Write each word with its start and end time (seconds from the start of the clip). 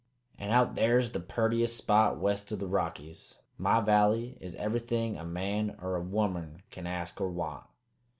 "An' 0.39 0.49
out 0.49 0.73
there's 0.73 1.11
the 1.11 1.19
purtiest 1.19 1.77
spot 1.77 2.17
west 2.17 2.51
o' 2.51 2.55
the 2.55 2.65
Rockies, 2.65 3.37
My 3.59 3.79
valley 3.81 4.35
is 4.41 4.55
ever'thing 4.55 5.15
a 5.15 5.23
man 5.23 5.77
er 5.79 5.95
a 5.95 6.01
womern 6.01 6.63
can 6.71 6.87
ask 6.87 7.21
or 7.21 7.29
want. 7.29 7.65